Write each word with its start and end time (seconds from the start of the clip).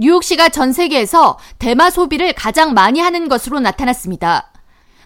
뉴욕시가 0.00 0.48
전 0.48 0.72
세계에서 0.72 1.38
대마 1.58 1.90
소비를 1.90 2.32
가장 2.32 2.72
많이 2.72 3.00
하는 3.00 3.28
것으로 3.28 3.60
나타났습니다. 3.60 4.50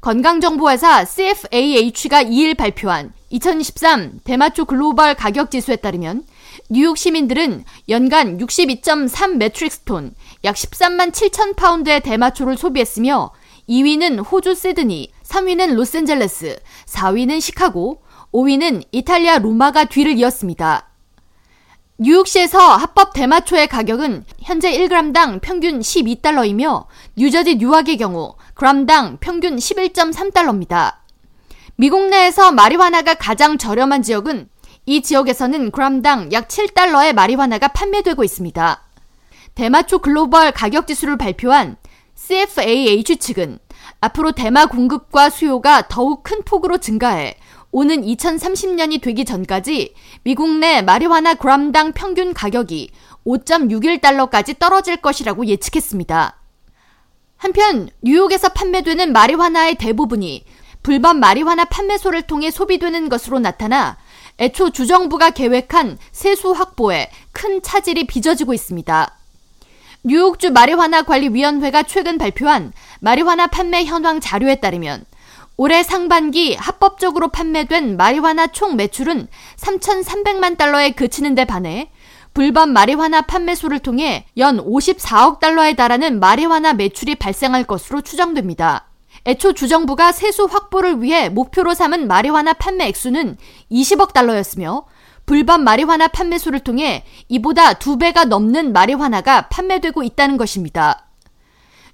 건강정보회사 0.00 1.04
CFAH가 1.04 2.24
2일 2.24 2.56
발표한 2.56 3.12
2023 3.28 4.18
대마초 4.24 4.64
글로벌 4.64 5.14
가격 5.14 5.52
지수에 5.52 5.76
따르면 5.76 6.24
뉴욕 6.70 6.98
시민들은 6.98 7.62
연간 7.88 8.38
62.3 8.38 9.36
metric 9.36 9.82
톤, 9.84 10.12
약 10.42 10.56
13만 10.56 11.12
7천 11.12 11.54
파운드의 11.54 12.00
대마초를 12.00 12.56
소비했으며 12.56 13.30
2위는 13.68 14.28
호주 14.28 14.56
시드니, 14.56 15.12
3위는 15.22 15.74
로스앤젤레스, 15.74 16.58
4위는 16.86 17.40
시카고, 17.40 18.02
5위는 18.32 18.82
이탈리아 18.90 19.38
로마가 19.38 19.84
뒤를 19.84 20.18
이었습니다. 20.18 20.89
뉴욕시에서 22.02 22.58
합법 22.58 23.12
대마초의 23.12 23.68
가격은 23.68 24.24
현재 24.40 24.72
1g당 24.72 25.42
평균 25.42 25.80
12달러이며 25.80 26.86
뉴저지 27.14 27.56
뉴악의 27.56 27.98
경우 27.98 28.36
g당 28.58 29.18
평균 29.20 29.56
11.3달러입니다. 29.56 30.94
미국 31.76 32.08
내에서 32.08 32.52
마리화나가 32.52 33.12
가장 33.12 33.58
저렴한 33.58 34.00
지역은 34.00 34.48
이 34.86 35.02
지역에서는 35.02 35.72
g당 35.72 36.32
약 36.32 36.48
7달러의 36.48 37.12
마리화나가 37.12 37.68
판매되고 37.68 38.24
있습니다. 38.24 38.82
대마초 39.54 39.98
글로벌 39.98 40.52
가격 40.52 40.86
지수를 40.86 41.18
발표한 41.18 41.76
CFAH 42.14 43.18
측은 43.18 43.58
앞으로 44.00 44.32
대마 44.32 44.64
공급과 44.64 45.28
수요가 45.28 45.86
더욱 45.86 46.22
큰 46.22 46.40
폭으로 46.46 46.78
증가해 46.78 47.36
오는 47.72 48.02
2030년이 48.02 49.00
되기 49.00 49.24
전까지 49.24 49.94
미국 50.24 50.58
내 50.58 50.82
마리화나 50.82 51.34
그람당 51.34 51.92
평균 51.92 52.34
가격이 52.34 52.90
5.61달러까지 53.26 54.58
떨어질 54.58 54.96
것이라고 54.96 55.46
예측했습니다. 55.46 56.36
한편 57.36 57.88
뉴욕에서 58.02 58.50
판매되는 58.50 59.12
마리화나의 59.12 59.76
대부분이 59.76 60.44
불법 60.82 61.16
마리화나 61.16 61.64
판매소를 61.66 62.22
통해 62.22 62.50
소비되는 62.50 63.08
것으로 63.08 63.38
나타나 63.38 63.98
애초 64.38 64.70
주정부가 64.70 65.30
계획한 65.30 65.98
세수 66.12 66.52
확보에 66.52 67.10
큰 67.32 67.62
차질이 67.62 68.06
빚어지고 68.06 68.54
있습니다. 68.54 69.16
뉴욕주 70.02 70.50
마리화나 70.50 71.02
관리위원회가 71.02 71.82
최근 71.82 72.16
발표한 72.16 72.72
마리화나 73.00 73.48
판매 73.48 73.84
현황 73.84 74.18
자료에 74.18 74.56
따르면 74.56 75.04
올해 75.62 75.82
상반기 75.82 76.54
합법적으로 76.54 77.28
판매된 77.28 77.98
마리화나 77.98 78.46
총 78.46 78.76
매출은 78.76 79.28
3,300만 79.58 80.56
달러에 80.56 80.92
그치는 80.92 81.34
데 81.34 81.44
반해 81.44 81.90
불법 82.32 82.70
마리화나 82.70 83.20
판매소를 83.20 83.80
통해 83.80 84.24
연 84.38 84.56
54억 84.56 85.38
달러에 85.38 85.74
달하는 85.74 86.18
마리화나 86.18 86.72
매출이 86.72 87.16
발생할 87.16 87.64
것으로 87.64 88.00
추정됩니다. 88.00 88.88
애초 89.26 89.52
주정부가 89.52 90.12
세수 90.12 90.46
확보를 90.46 91.02
위해 91.02 91.28
목표로 91.28 91.74
삼은 91.74 92.08
마리화나 92.08 92.54
판매 92.54 92.86
액수는 92.86 93.36
20억 93.70 94.14
달러였으며 94.14 94.86
불법 95.26 95.60
마리화나 95.60 96.08
판매소를 96.08 96.60
통해 96.60 97.04
이보다 97.28 97.74
두 97.74 97.98
배가 97.98 98.24
넘는 98.24 98.72
마리화나가 98.72 99.48
판매되고 99.50 100.04
있다는 100.04 100.38
것입니다. 100.38 101.09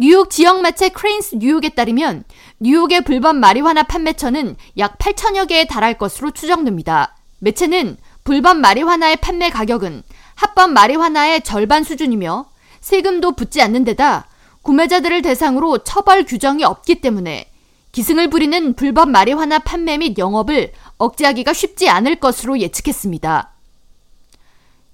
뉴욕 0.00 0.30
지역 0.30 0.62
매체 0.62 0.88
크레인스 0.88 1.34
뉴욕에 1.34 1.68
따르면 1.68 2.24
뉴욕의 2.58 3.04
불법 3.04 3.36
마리화나 3.36 3.82
판매처는 3.82 4.56
약 4.78 4.96
8천여 4.96 5.46
개에 5.46 5.66
달할 5.66 5.98
것으로 5.98 6.30
추정됩니다. 6.30 7.18
매체는 7.40 7.98
불법 8.24 8.56
마리화나의 8.56 9.16
판매 9.16 9.50
가격은 9.50 10.02
합법 10.36 10.70
마리화나의 10.70 11.42
절반 11.42 11.84
수준이며 11.84 12.46
세금도 12.80 13.32
붙지 13.32 13.60
않는 13.60 13.84
데다 13.84 14.26
구매자들을 14.62 15.20
대상으로 15.20 15.84
처벌 15.84 16.24
규정이 16.24 16.64
없기 16.64 17.02
때문에 17.02 17.52
기승을 17.92 18.30
부리는 18.30 18.72
불법 18.76 19.10
마리화나 19.10 19.58
판매 19.58 19.98
및 19.98 20.16
영업을 20.16 20.72
억제하기가 20.96 21.52
쉽지 21.52 21.90
않을 21.90 22.16
것으로 22.16 22.58
예측했습니다. 22.58 23.52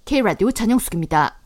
K라디오 0.05 0.51
전영숙입니다. 0.51 1.46